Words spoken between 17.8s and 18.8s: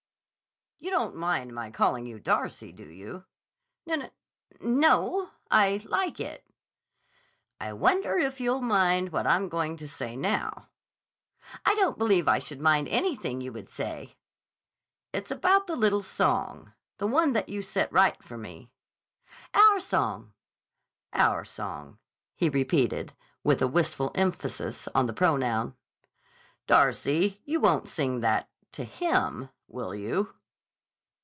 right for me."